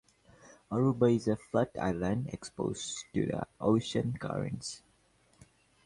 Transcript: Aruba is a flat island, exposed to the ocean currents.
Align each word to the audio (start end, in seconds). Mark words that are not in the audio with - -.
Aruba 0.71 1.15
is 1.15 1.27
a 1.27 1.35
flat 1.35 1.69
island, 1.79 2.31
exposed 2.33 3.05
to 3.13 3.27
the 3.27 3.45
ocean 3.61 4.13
currents. 4.19 4.81